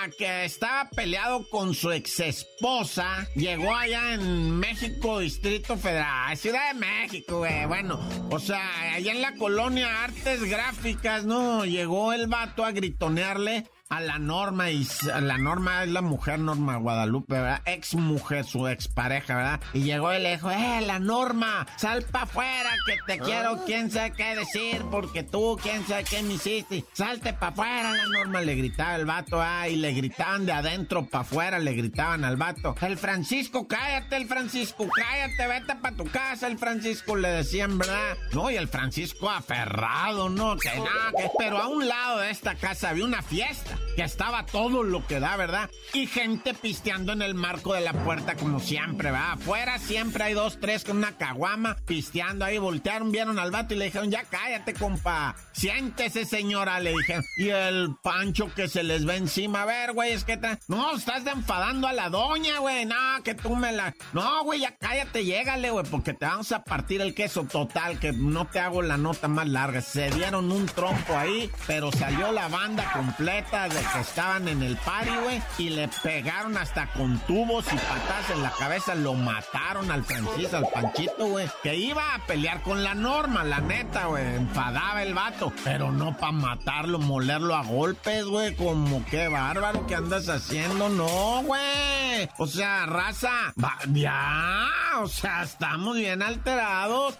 que 0.09 0.45
estaba 0.45 0.89
peleado 0.89 1.47
con 1.49 1.73
su 1.73 1.91
ex 1.91 2.19
esposa, 2.19 3.27
llegó 3.35 3.75
allá 3.75 4.13
en 4.13 4.57
México, 4.59 5.19
Distrito 5.19 5.77
Federal, 5.77 6.35
Ciudad 6.37 6.73
de 6.73 6.79
México, 6.79 7.39
güey. 7.39 7.65
Bueno, 7.65 7.99
o 8.29 8.39
sea, 8.39 8.93
allá 8.93 9.11
en 9.11 9.21
la 9.21 9.35
colonia 9.35 10.03
Artes 10.03 10.43
Gráficas, 10.43 11.25
¿no? 11.25 11.65
Llegó 11.65 12.13
el 12.13 12.27
vato 12.27 12.63
a 12.63 12.71
gritonearle 12.71 13.65
a 13.89 14.01
la 14.01 14.19
Norma 14.19 14.69
y 14.69 14.87
la 15.05 15.37
Norma 15.37 15.83
es 15.83 15.89
la 15.89 16.01
mujer 16.01 16.39
Norma 16.39 16.77
Guadalupe, 16.77 17.35
¿verdad? 17.35 17.61
Ex 17.65 17.95
mujer, 17.95 18.45
su 18.45 18.67
ex 18.67 18.87
pareja, 18.87 19.35
¿verdad? 19.35 19.61
Y 19.73 19.81
llegó 19.81 20.13
y 20.13 20.19
le 20.19 20.31
dijo, 20.31 20.51
eh, 20.51 20.81
la 20.81 20.99
Norma, 20.99 21.65
sal 21.77 22.03
para 22.03 22.25
afuera 22.25 22.69
que 22.85 22.97
te 23.13 23.19
quiero, 23.19 23.51
ah. 23.51 23.63
quién 23.65 23.89
sabe 23.89 24.11
qué 24.11 24.35
decir, 24.35 24.83
porque 24.91 25.23
tú, 25.23 25.57
quién 25.61 25.85
sabe 25.87 26.03
qué 26.03 26.21
me 26.23 26.33
hiciste, 26.33 26.83
salte 26.93 27.33
para 27.33 27.51
afuera, 27.51 27.91
la 27.93 28.05
Norma 28.19 28.41
le 28.41 28.55
gritaba 28.55 28.95
el 28.95 29.05
vato, 29.05 29.41
ah, 29.41 29.67
y 29.69 29.77
le 29.77 29.93
gritaban 29.93 30.45
de 30.45 30.51
adentro 30.51 31.05
para 31.05 31.21
afuera, 31.21 31.59
le 31.59 31.73
gritaban 31.73 32.25
al 32.25 32.35
vato, 32.35 32.75
el 32.81 32.97
Francisco, 32.97 33.67
cállate, 33.67 34.17
el 34.17 34.27
Francisco, 34.27 34.87
cállate, 34.93 35.47
vete 35.47 35.75
para 35.75 35.95
tu 35.95 36.05
casa, 36.05 36.47
el 36.47 36.57
Francisco, 36.57 37.15
le 37.15 37.29
decían, 37.29 37.77
¿verdad? 37.77 38.17
No, 38.33 38.51
y 38.51 38.55
el 38.55 38.67
Francisco 38.67 39.29
aferrado, 39.29 40.29
¿no? 40.29 40.57
Que 40.57 40.75
nada, 40.75 41.11
que... 41.15 41.29
pero 41.37 41.57
a 41.57 41.67
un 41.67 41.87
lado 41.87 42.19
de 42.19 42.31
esta 42.31 42.55
casa 42.55 42.89
había 42.89 43.05
una 43.05 43.21
fiesta 43.21 43.76
que 43.95 44.03
estaba 44.03 44.45
todo 44.45 44.83
lo 44.83 45.05
que 45.05 45.19
da, 45.19 45.35
¿verdad? 45.35 45.69
Y 45.93 46.07
gente 46.07 46.53
pisteando 46.53 47.13
en 47.13 47.21
el 47.21 47.33
marco 47.33 47.73
de 47.73 47.81
la 47.81 47.93
puerta 47.93 48.35
como 48.35 48.59
siempre, 48.59 49.11
¿verdad? 49.11 49.33
Afuera 49.33 49.79
siempre 49.79 50.23
hay 50.25 50.33
dos, 50.33 50.59
tres 50.59 50.83
con 50.83 50.97
una 50.97 51.17
caguama 51.17 51.77
pisteando 51.85 52.45
ahí, 52.45 52.57
voltearon, 52.57 53.11
vieron 53.11 53.39
al 53.39 53.51
vato 53.51 53.73
y 53.73 53.77
le 53.77 53.85
dijeron, 53.85 54.11
ya 54.11 54.23
cállate, 54.23 54.73
compa, 54.73 55.35
siéntese, 55.51 56.25
señora, 56.25 56.79
le 56.79 56.91
dijeron. 56.91 57.23
Y 57.37 57.49
el 57.49 57.95
pancho 58.03 58.53
que 58.53 58.67
se 58.67 58.83
les 58.83 59.05
ve 59.05 59.15
encima, 59.15 59.63
a 59.63 59.65
ver, 59.65 59.93
güey, 59.93 60.13
es 60.13 60.23
que... 60.23 60.37
No, 60.67 60.95
estás 60.95 61.25
enfadando 61.25 61.87
a 61.87 61.93
la 61.93 62.09
doña, 62.09 62.59
güey, 62.59 62.85
no, 62.85 63.23
que 63.23 63.33
tú 63.33 63.55
me 63.55 63.71
la... 63.71 63.93
No, 64.13 64.43
güey, 64.43 64.61
ya 64.61 64.75
cállate, 64.77 65.25
llégale, 65.25 65.71
güey, 65.71 65.85
porque 65.89 66.13
te 66.13 66.25
vamos 66.25 66.51
a 66.51 66.63
partir 66.63 67.01
el 67.01 67.13
queso 67.13 67.43
total, 67.45 67.99
que 67.99 68.11
no 68.11 68.45
te 68.45 68.59
hago 68.59 68.81
la 68.81 68.97
nota 68.97 69.27
más 69.27 69.47
larga. 69.47 69.81
Se 69.81 70.09
dieron 70.11 70.51
un 70.51 70.65
trompo 70.67 71.17
ahí, 71.17 71.49
pero 71.65 71.91
salió 71.91 72.31
la 72.31 72.47
banda 72.47 72.91
completa 72.93 73.66
de 73.69 73.79
que 73.93 73.99
estaban 73.99 74.47
en 74.47 74.63
el 74.63 74.77
party, 74.77 75.15
güey, 75.23 75.41
y 75.57 75.69
le 75.69 75.87
pegaron 76.03 76.57
hasta 76.57 76.87
con 76.93 77.19
tubos 77.19 77.65
y 77.67 77.75
patas 77.75 78.29
en 78.33 78.43
la 78.43 78.51
cabeza, 78.51 78.95
lo 78.95 79.13
mataron 79.13 79.91
al 79.91 80.03
Francisco, 80.03 80.57
al 80.57 80.67
Panchito, 80.73 81.27
güey, 81.27 81.47
que 81.63 81.75
iba 81.75 82.15
a 82.15 82.25
pelear 82.25 82.61
con 82.61 82.83
la 82.83 82.93
norma, 82.93 83.43
la 83.43 83.59
neta, 83.59 84.05
güey, 84.05 84.35
enfadaba 84.35 85.03
el 85.03 85.13
vato, 85.13 85.51
pero 85.63 85.91
no 85.91 86.17
para 86.17 86.31
matarlo, 86.31 86.99
molerlo 86.99 87.55
a 87.55 87.63
golpes, 87.63 88.25
güey, 88.25 88.55
como 88.55 89.05
qué 89.05 89.27
bárbaro 89.27 89.85
que 89.87 89.95
andas 89.95 90.29
haciendo, 90.29 90.89
no, 90.89 91.43
güey, 91.43 92.29
o 92.37 92.47
sea, 92.47 92.85
raza, 92.85 93.53
ya, 93.93 94.67
o 95.01 95.07
sea, 95.07 95.43
estamos 95.43 95.95
bien 95.95 96.21
alterados. 96.21 97.17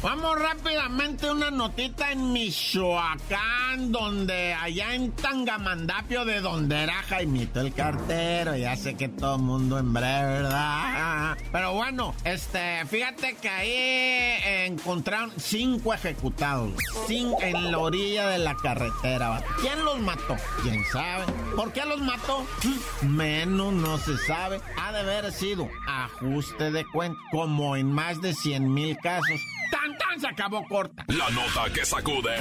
Vamos 0.00 0.38
rápidamente 0.38 1.28
una 1.28 1.50
notita 1.50 2.12
en 2.12 2.32
Michoacán, 2.32 3.90
donde 3.90 4.54
allá 4.68 4.94
en 4.94 5.12
Tangamandapio, 5.12 6.26
de 6.26 6.42
donde 6.42 6.82
era 6.82 7.02
Jaimito 7.04 7.60
el 7.60 7.72
cartero, 7.72 8.54
ya 8.54 8.76
sé 8.76 8.96
que 8.96 9.08
todo 9.08 9.38
mundo 9.38 9.78
en 9.78 9.94
breve, 9.94 10.42
¿verdad? 10.42 11.38
Pero 11.50 11.72
bueno, 11.72 12.14
este, 12.24 12.84
fíjate 12.84 13.36
que 13.36 13.48
ahí 13.48 14.66
encontraron 14.66 15.32
cinco 15.38 15.94
ejecutados, 15.94 16.72
cinco 17.06 17.38
en 17.40 17.72
la 17.72 17.78
orilla 17.78 18.28
de 18.28 18.38
la 18.40 18.54
carretera. 18.56 19.42
¿Quién 19.62 19.82
los 19.86 20.00
mató? 20.00 20.36
¿Quién 20.62 20.84
sabe? 20.92 21.24
¿Por 21.56 21.72
qué 21.72 21.86
los 21.86 22.00
mató? 22.02 22.46
Menos 23.02 23.72
no 23.72 23.96
se 23.96 24.18
sabe. 24.18 24.60
Ha 24.76 24.92
de 24.92 24.98
haber 24.98 25.32
sido 25.32 25.66
ajuste 25.86 26.70
de 26.70 26.84
cuenta, 26.92 27.18
como 27.30 27.74
en 27.74 27.90
más 27.90 28.20
de 28.20 28.34
100 28.34 28.74
mil 28.74 28.98
casos. 28.98 29.40
¡Tan, 29.70 29.96
tan! 29.96 30.20
Se 30.20 30.26
acabó 30.26 30.62
corta. 30.68 31.04
La 31.08 31.30
nota 31.30 31.72
que 31.72 31.86
sacude. 31.86 32.36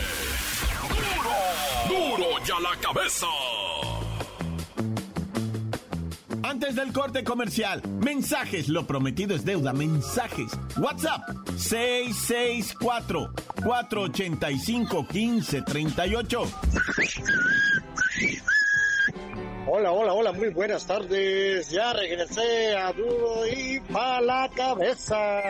¡Duro! 1.16 2.18
¡Duro 2.18 2.46
ya 2.46 2.60
la 2.60 2.76
cabeza! 2.82 3.28
Antes 6.44 6.76
del 6.76 6.94
corte 6.94 7.24
comercial, 7.24 7.82
mensajes, 8.00 8.70
lo 8.70 8.88
prometido 8.88 9.36
es 9.36 9.44
deuda, 9.44 9.74
mensajes. 9.74 10.52
WhatsApp 10.78 11.22
664 11.58 13.32
485 13.64 15.08
1538. 15.12 16.42
Hola, 19.70 19.92
hola, 19.92 20.14
hola, 20.14 20.32
muy 20.32 20.50
buenas 20.50 20.88
tardes. 20.88 21.70
Ya 21.70 21.92
regresé 21.92 22.78
a 22.78 22.94
Duro 22.94 23.46
y 23.46 23.82
pa' 23.92 24.22
la 24.22 24.50
cabeza. 24.56 25.42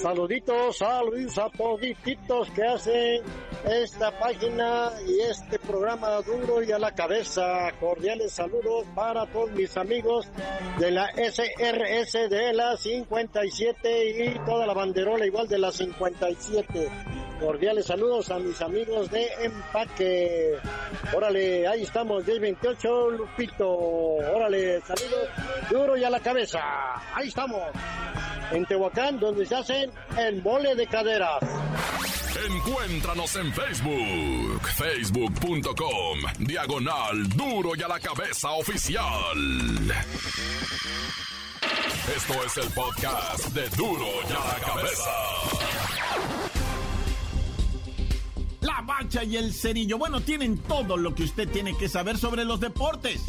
Saluditos, 0.00 0.78
saludos 0.78 1.36
a 1.36 1.50
todititos 1.50 2.50
que 2.52 2.62
hacen 2.64 3.22
esta 3.64 4.10
página 4.18 4.90
y 5.06 5.20
este 5.20 5.58
programa 5.58 6.20
Duro 6.22 6.62
y 6.62 6.72
a 6.72 6.78
la 6.78 6.92
cabeza. 6.92 7.70
Cordiales 7.78 8.32
saludos 8.32 8.86
para 8.94 9.26
todos 9.26 9.50
mis 9.52 9.76
amigos 9.76 10.28
de 10.78 10.90
la 10.90 11.10
SRS 11.12 12.28
de 12.28 12.52
la 12.52 12.76
57 12.76 14.24
y 14.24 14.38
toda 14.46 14.66
la 14.66 14.74
banderola 14.74 15.26
igual 15.26 15.48
de 15.48 15.58
la 15.58 15.70
57. 15.70 16.88
Cordiales 17.40 17.86
saludos 17.86 18.30
a 18.30 18.38
mis 18.38 18.60
amigos 18.60 19.10
de 19.10 19.26
Empaque. 19.40 20.58
Órale, 21.14 21.66
ahí 21.66 21.82
estamos, 21.82 22.24
1028, 22.26 23.10
Lupito. 23.10 23.68
Órale, 23.68 24.80
saludos, 24.82 25.28
duro 25.70 25.96
y 25.96 26.04
a 26.04 26.10
la 26.10 26.20
cabeza. 26.20 26.60
Ahí 27.14 27.28
estamos. 27.28 27.62
En 28.52 28.66
Tehuacán, 28.66 29.18
donde 29.18 29.46
se 29.46 29.54
hacen 29.54 29.90
el 30.18 30.42
mole 30.42 30.74
de 30.74 30.86
caderas. 30.86 31.42
Encuéntranos 32.34 33.36
en 33.36 33.52
Facebook, 33.52 34.62
facebook.com, 34.76 36.18
diagonal 36.38 37.28
duro 37.36 37.72
y 37.76 37.82
a 37.82 37.88
la 37.88 38.00
cabeza 38.00 38.52
oficial. 38.52 39.92
Esto 42.16 42.34
es 42.44 42.56
el 42.56 42.72
podcast 42.72 43.48
de 43.48 43.68
duro 43.76 44.06
y 44.28 44.32
a 44.32 44.46
la 44.46 44.66
cabeza. 44.66 45.10
La 48.62 48.80
bacha 48.80 49.24
y 49.24 49.36
el 49.36 49.52
cerillo, 49.52 49.98
bueno, 49.98 50.22
tienen 50.22 50.56
todo 50.58 50.96
lo 50.96 51.14
que 51.14 51.24
usted 51.24 51.48
tiene 51.50 51.76
que 51.76 51.88
saber 51.88 52.16
sobre 52.16 52.44
los 52.46 52.60
deportes. 52.60 53.20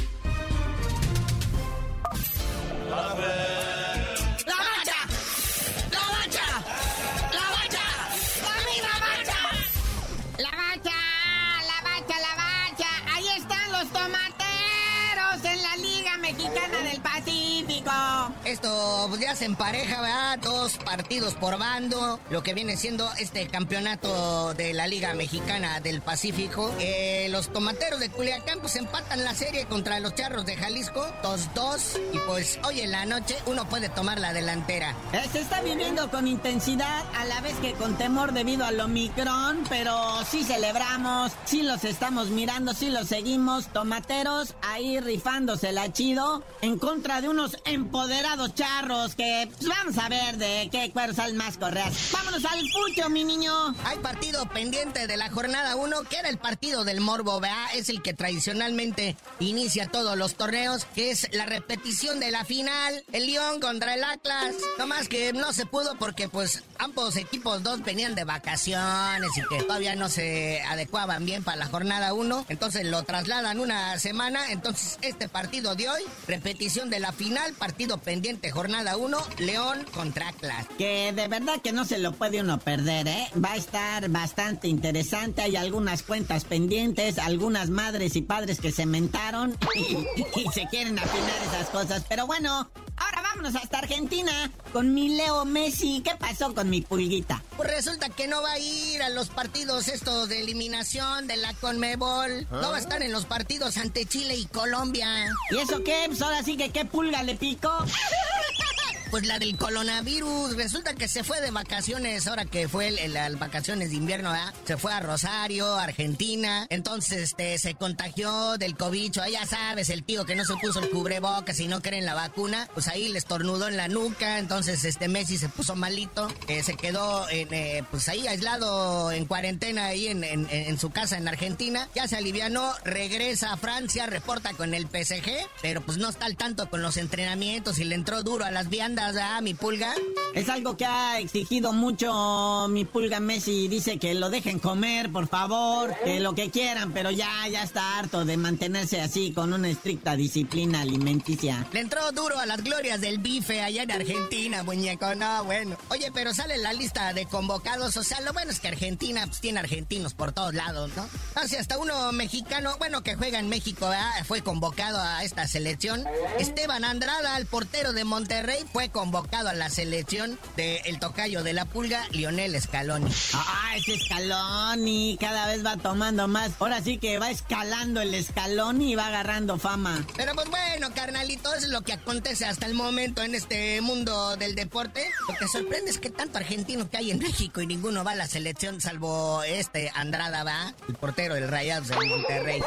Esto 18.53 18.72
pues, 19.09 19.21
ya 19.21 19.35
se 19.35 19.45
empareja, 19.45 20.01
¿verdad? 20.01 20.39
Dos 20.39 20.77
partidos 20.77 21.33
por 21.35 21.57
bando, 21.57 22.19
lo 22.29 22.43
que 22.43 22.53
viene 22.53 22.77
siendo 22.77 23.09
este 23.19 23.47
campeonato 23.47 24.53
de 24.53 24.73
la 24.73 24.87
Liga 24.87 25.13
Mexicana 25.13 25.79
del 25.79 26.01
Pacífico. 26.01 26.73
Eh, 26.79 27.27
los 27.29 27.51
tomateros 27.51 27.99
de 27.99 28.09
Culiacán 28.09 28.59
pues 28.59 28.75
empatan 28.75 29.23
la 29.23 29.33
serie 29.33 29.65
contra 29.65 29.99
los 29.99 30.15
charros 30.15 30.45
de 30.45 30.55
Jalisco, 30.55 31.05
2-2. 31.23 31.99
Y 32.13 32.19
pues 32.19 32.59
hoy 32.63 32.81
en 32.81 32.91
la 32.91 33.05
noche 33.05 33.35
uno 33.45 33.65
puede 33.67 33.89
tomar 33.89 34.19
la 34.19 34.33
delantera. 34.33 34.95
Eh, 35.11 35.21
Se 35.31 35.41
está 35.41 35.61
viviendo 35.61 36.09
con 36.09 36.27
intensidad, 36.27 37.03
a 37.15 37.25
la 37.25 37.41
vez 37.41 37.55
que 37.57 37.73
con 37.73 37.97
temor 37.97 38.33
debido 38.33 38.65
al 38.65 38.79
Omicron, 38.79 39.63
pero 39.69 40.23
sí 40.29 40.43
celebramos, 40.43 41.31
sí 41.45 41.63
los 41.63 41.83
estamos 41.83 42.29
mirando, 42.29 42.73
sí 42.73 42.89
los 42.89 43.07
seguimos. 43.07 43.67
Tomateros 43.67 44.55
ahí 44.61 44.99
rifándosela 44.99 45.91
chido 45.91 46.43
en 46.61 46.77
contra 46.77 47.21
de 47.21 47.29
unos 47.29 47.57
empoderados 47.65 48.53
charros 48.55 48.92
que 49.15 49.49
pues, 49.57 49.67
vamos 49.67 49.97
a 49.97 50.07
ver 50.07 50.37
de 50.37 50.69
qué 50.71 50.91
cuero 50.91 51.13
salen 51.13 51.35
más 51.35 51.57
correas. 51.57 52.11
Vámonos 52.11 52.45
al 52.45 52.59
pucho, 52.59 53.09
mi 53.09 53.23
niño. 53.23 53.51
Hay 53.85 53.97
partido 53.99 54.47
pendiente 54.49 55.07
de 55.07 55.17
la 55.17 55.31
jornada 55.31 55.75
1, 55.75 56.03
que 56.03 56.17
era 56.17 56.29
el 56.29 56.37
partido 56.37 56.83
del 56.83 57.01
Morbo, 57.01 57.39
¿verdad? 57.39 57.65
Es 57.73 57.89
el 57.89 58.03
que 58.03 58.13
tradicionalmente 58.13 59.17
inicia 59.39 59.87
todos 59.87 60.15
los 60.15 60.35
torneos, 60.35 60.85
que 60.85 61.09
es 61.09 61.27
la 61.33 61.47
repetición 61.47 62.19
de 62.19 62.29
la 62.29 62.45
final, 62.45 63.03
el 63.11 63.25
León 63.25 63.59
contra 63.59 63.95
el 63.95 64.03
Atlas. 64.03 64.55
No 64.77 64.85
más 64.85 65.09
que 65.09 65.33
no 65.33 65.53
se 65.53 65.65
pudo 65.65 65.95
porque 65.95 66.29
pues 66.29 66.63
ambos 66.77 67.15
equipos 67.15 67.63
dos 67.63 67.83
venían 67.83 68.13
de 68.13 68.25
vacaciones 68.25 69.29
y 69.35 69.41
que 69.47 69.63
todavía 69.63 69.95
no 69.95 70.07
se 70.07 70.61
adecuaban 70.61 71.25
bien 71.25 71.43
para 71.43 71.57
la 71.57 71.65
jornada 71.65 72.13
1. 72.13 72.45
Entonces 72.47 72.85
lo 72.85 73.01
trasladan 73.03 73.59
una 73.59 73.97
semana. 73.97 74.51
Entonces 74.51 74.99
este 75.01 75.27
partido 75.27 75.75
de 75.75 75.89
hoy, 75.89 76.03
repetición 76.27 76.91
de 76.91 76.99
la 76.99 77.11
final, 77.11 77.53
partido 77.53 77.97
pendiente 77.97 78.51
jornada 78.51 78.82
1, 78.91 79.17
León 79.39 79.85
contra 79.93 80.29
Atlas. 80.29 80.67
Que 80.77 81.13
de 81.13 81.27
verdad 81.27 81.61
que 81.63 81.71
no 81.71 81.85
se 81.85 81.97
lo 81.97 82.11
puede 82.11 82.41
uno 82.41 82.59
perder, 82.59 83.07
¿eh? 83.07 83.29
Va 83.43 83.53
a 83.53 83.55
estar 83.55 84.09
bastante 84.09 84.67
interesante. 84.67 85.41
Hay 85.41 85.55
algunas 85.55 86.03
cuentas 86.03 86.43
pendientes, 86.43 87.17
algunas 87.17 87.69
madres 87.69 88.15
y 88.15 88.21
padres 88.21 88.59
que 88.59 88.71
se 88.71 88.85
mentaron 88.85 89.57
y, 89.75 90.51
se 90.53 90.67
quieren 90.67 90.99
afinar 90.99 91.41
esas 91.47 91.69
cosas. 91.69 92.05
Pero 92.07 92.27
bueno, 92.27 92.69
ahora 92.97 93.21
vámonos 93.21 93.55
hasta 93.55 93.79
Argentina 93.79 94.51
con 94.71 94.93
mi 94.93 95.09
Leo 95.09 95.45
Messi. 95.45 96.01
¿Qué 96.03 96.11
pasó 96.19 96.53
con 96.53 96.69
mi 96.69 96.81
pulguita? 96.81 97.41
Pues 97.55 97.71
resulta 97.71 98.09
que 98.09 98.27
no 98.27 98.41
va 98.41 98.51
a 98.51 98.59
ir 98.59 99.01
a 99.01 99.09
los 99.09 99.29
partidos 99.29 99.87
estos 99.87 100.29
de 100.29 100.41
eliminación 100.41 101.27
de 101.27 101.37
la 101.37 101.53
Conmebol. 101.53 102.47
No 102.51 102.71
va 102.71 102.77
a 102.77 102.79
estar 102.79 103.01
en 103.01 103.11
los 103.11 103.25
partidos 103.25 103.77
ante 103.77 104.05
Chile 104.05 104.35
y 104.35 104.45
Colombia. 104.45 105.31
¿Y 105.51 105.57
eso 105.57 105.83
qué? 105.83 106.03
Pues 106.07 106.21
ahora 106.21 106.43
sí 106.43 106.57
que 106.57 106.69
qué 106.69 106.85
pulga 106.85 107.23
le 107.23 107.35
picó. 107.35 107.71
Pues 109.13 109.27
la 109.27 109.37
del 109.37 109.55
coronavirus. 109.57 110.55
Resulta 110.55 110.95
que 110.95 111.07
se 111.07 111.23
fue 111.23 111.39
de 111.39 111.51
vacaciones 111.51 112.25
ahora 112.25 112.45
que 112.45 112.67
fue 112.67 112.89
las 112.89 113.37
vacaciones 113.37 113.91
de 113.91 113.95
invierno, 113.97 114.31
¿verdad? 114.31 114.51
Se 114.65 114.75
fue 114.75 114.91
a 114.91 115.01
Rosario, 115.01 115.75
Argentina. 115.75 116.65
Entonces, 116.71 117.21
este, 117.21 117.59
se 117.59 117.75
contagió 117.75 118.57
del 118.57 118.75
cobicho. 118.75 119.21
Ahí 119.21 119.33
ya 119.33 119.45
sabes, 119.45 119.89
el 119.89 120.03
tío 120.03 120.25
que 120.25 120.33
no 120.35 120.45
se 120.45 120.55
puso 120.55 120.79
el 120.79 120.89
cubrebocas 120.89 121.59
y 121.59 121.67
no 121.67 121.83
creen 121.83 122.07
la 122.07 122.15
vacuna. 122.15 122.67
Pues 122.73 122.87
ahí 122.87 123.07
le 123.07 123.19
estornudó 123.19 123.67
en 123.67 123.77
la 123.77 123.87
nuca. 123.87 124.39
Entonces, 124.39 124.83
este 124.83 125.07
Messi 125.07 125.37
se 125.37 125.47
puso 125.47 125.75
malito. 125.75 126.27
eh, 126.47 126.63
se 126.63 126.73
quedó, 126.75 127.29
en, 127.29 127.53
eh, 127.53 127.83
pues 127.91 128.09
ahí 128.09 128.25
aislado 128.25 129.11
en 129.11 129.25
cuarentena 129.25 129.85
ahí 129.85 130.07
en, 130.07 130.23
en- 130.23 130.47
en 130.49 130.79
su 130.79 130.89
casa 130.89 131.19
en 131.19 131.27
Argentina. 131.27 131.87
Ya 131.93 132.07
se 132.07 132.15
alivianó, 132.17 132.73
regresa 132.83 133.53
a 133.53 133.57
Francia, 133.57 134.07
reporta 134.07 134.53
con 134.55 134.73
el 134.73 134.87
PSG. 134.87 135.29
Pero 135.61 135.81
pues 135.81 135.99
no 135.99 136.09
está 136.09 136.25
al 136.25 136.35
tanto 136.35 136.67
con 136.67 136.81
los 136.81 136.97
entrenamientos 136.97 137.77
y 137.77 137.83
le 137.83 137.93
entró 137.93 138.23
duro 138.23 138.43
a 138.45 138.49
las 138.49 138.69
viandas, 138.69 139.02
¿ah? 139.21 139.41
Mi 139.41 139.53
pulga. 139.53 139.93
Es 140.33 140.49
algo 140.49 140.77
que 140.77 140.85
ha 140.85 141.19
exigido 141.19 141.73
mucho 141.73 142.67
mi 142.69 142.85
pulga 142.85 143.19
Messi. 143.19 143.67
Dice 143.67 143.99
que 143.99 144.13
lo 144.13 144.29
dejen 144.29 144.59
comer, 144.59 145.11
por 145.11 145.27
favor, 145.27 145.93
que 146.03 146.19
lo 146.19 146.33
que 146.33 146.49
quieran, 146.49 146.91
pero 146.91 147.11
ya, 147.11 147.47
ya 147.51 147.63
está 147.63 147.99
harto 147.99 148.25
de 148.25 148.37
mantenerse 148.37 149.01
así 149.01 149.31
con 149.31 149.53
una 149.53 149.69
estricta 149.69 150.15
disciplina 150.15 150.81
alimenticia. 150.81 151.67
Le 151.71 151.81
entró 151.81 152.11
duro 152.11 152.39
a 152.39 152.45
las 152.45 152.63
glorias 152.63 153.01
del 153.01 153.19
bife 153.19 153.61
allá 153.61 153.83
en 153.83 153.91
Argentina, 153.91 154.63
muñeco. 154.63 155.13
No, 155.15 155.43
bueno. 155.43 155.77
Oye, 155.89 156.11
pero 156.13 156.33
sale 156.33 156.57
la 156.57 156.73
lista 156.73 157.13
de 157.13 157.25
convocados. 157.25 157.95
O 157.97 158.03
sea, 158.03 158.21
lo 158.21 158.33
bueno 158.33 158.51
es 158.51 158.59
que 158.59 158.69
Argentina 158.69 159.25
pues, 159.27 159.39
tiene 159.39 159.59
argentinos 159.59 160.13
por 160.13 160.31
todos 160.31 160.53
lados, 160.53 160.91
¿no? 160.95 161.07
Así 161.35 161.57
hasta 161.57 161.77
uno 161.77 162.11
mexicano, 162.11 162.75
bueno, 162.79 163.03
que 163.03 163.15
juega 163.15 163.39
en 163.39 163.49
México, 163.49 163.89
¿verdad? 163.89 164.11
fue 164.25 164.41
convocado 164.41 164.99
a 164.99 165.23
esta 165.23 165.47
selección. 165.47 166.03
Esteban 166.39 166.85
Andrada, 166.85 167.37
el 167.37 167.45
portero 167.45 167.93
de 167.93 168.03
Monterrey, 168.03 168.63
fue 168.71 168.89
convocado 168.93 169.49
a 169.49 169.53
la 169.53 169.69
selección 169.69 170.39
del 170.55 170.99
tocayo 170.99 171.43
de 171.43 171.51
la 171.51 171.65
pulga, 171.65 172.07
Lionel 172.11 172.59
Scaloni. 172.61 173.11
Ah, 173.33 173.73
ese 173.75 173.99
Scaloni 173.99 175.17
cada 175.19 175.47
vez 175.47 175.65
va 175.65 175.75
tomando 175.75 176.29
más. 176.29 176.51
Ahora 176.59 176.81
sí 176.81 176.97
que 176.97 177.17
va 177.19 177.29
escalando 177.29 177.99
el 177.99 178.23
Scaloni 178.23 178.93
y 178.93 178.95
va 178.95 179.07
agarrando 179.07 179.57
fama. 179.57 180.05
Pero 180.15 180.33
pues 180.35 180.49
bueno, 180.49 180.89
carnalito, 180.95 181.53
eso 181.53 181.65
es 181.65 181.71
lo 181.71 181.81
que 181.81 181.93
acontece 181.93 182.45
hasta 182.45 182.67
el 182.67 182.75
momento 182.75 183.23
en 183.23 183.35
este 183.35 183.81
mundo 183.81 184.37
del 184.37 184.55
deporte. 184.55 185.09
Lo 185.27 185.35
que 185.35 185.47
sorprende 185.47 185.91
es 185.91 185.97
que 185.97 186.09
tanto 186.09 186.37
argentino 186.37 186.89
que 186.89 186.97
hay 186.97 187.11
en 187.11 187.19
México 187.19 187.61
y 187.61 187.67
ninguno 187.67 188.03
va 188.03 188.11
a 188.11 188.15
la 188.15 188.27
selección 188.27 188.79
salvo 188.79 189.41
este 189.43 189.91
Andrada, 189.95 190.43
va, 190.43 190.73
el 190.87 190.95
portero 190.95 191.33
del 191.35 191.47
Rayados 191.47 191.87
de 191.87 191.95
Monterrey. 191.95 192.61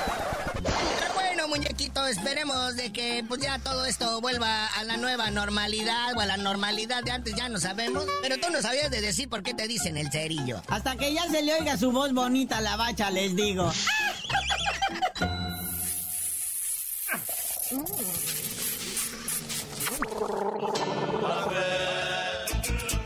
Pero 0.54 1.14
bueno, 1.14 1.48
muñequito, 1.48 2.04
esperemos 2.06 2.76
de 2.76 2.92
que 2.92 3.24
pues 3.28 3.40
ya 3.40 3.58
todo 3.60 3.84
esto 3.84 4.20
vuelva 4.20 4.66
a 4.66 4.82
la 4.82 4.96
nueva 4.96 5.30
normalidad 5.30 6.15
a 6.20 6.26
la 6.26 6.36
normalidad 6.36 7.02
de 7.02 7.12
antes, 7.12 7.34
ya 7.34 7.48
no 7.48 7.58
sabemos. 7.58 8.04
Pero 8.22 8.38
tú 8.38 8.50
no 8.50 8.62
sabías 8.62 8.90
de 8.90 9.00
decir 9.00 9.28
por 9.28 9.42
qué 9.42 9.54
te 9.54 9.68
dicen 9.68 9.96
el 9.96 10.10
cerillo. 10.10 10.62
Hasta 10.68 10.96
que 10.96 11.12
ya 11.12 11.28
se 11.28 11.42
le 11.42 11.54
oiga 11.54 11.76
su 11.76 11.92
voz 11.92 12.12
bonita 12.12 12.58
a 12.58 12.60
la 12.60 12.76
bacha, 12.76 13.10
les 13.10 13.34
digo. 13.34 13.72